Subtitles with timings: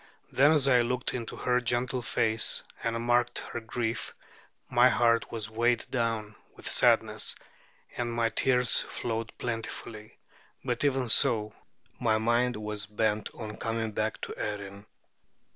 [0.31, 4.15] Then as I looked into her gentle face and marked her grief,
[4.67, 7.35] my heart was weighed down with sadness,
[7.95, 10.17] and my tears flowed plentifully;
[10.65, 11.53] but even so,
[11.99, 14.87] my mind was bent on coming back to Erin.